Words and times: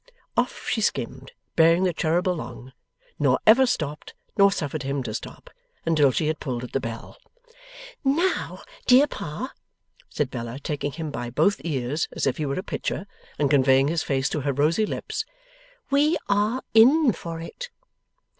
Off 0.35 0.67
she 0.67 0.81
skimmed, 0.81 1.31
bearing 1.55 1.83
the 1.83 1.93
cherub 1.93 2.27
along, 2.27 2.73
nor 3.19 3.37
ever 3.45 3.67
stopped, 3.67 4.15
nor 4.35 4.51
suffered 4.51 4.81
him 4.81 5.03
to 5.03 5.13
stop, 5.13 5.51
until 5.85 6.09
she 6.11 6.25
had 6.25 6.39
pulled 6.39 6.63
at 6.63 6.71
the 6.71 6.79
bell. 6.79 7.17
'Now, 8.03 8.63
dear 8.87 9.05
Pa,' 9.05 9.53
said 10.09 10.31
Bella, 10.31 10.57
taking 10.57 10.93
him 10.93 11.11
by 11.11 11.29
both 11.29 11.61
ears 11.63 12.07
as 12.13 12.25
if 12.25 12.37
he 12.37 12.47
were 12.47 12.55
a 12.55 12.63
pitcher, 12.63 13.05
and 13.37 13.51
conveying 13.51 13.89
his 13.89 14.01
face 14.01 14.27
to 14.29 14.41
her 14.41 14.53
rosy 14.53 14.87
lips, 14.87 15.23
'we 15.91 16.17
are 16.27 16.63
in 16.73 17.11
for 17.11 17.39
it! 17.39 17.69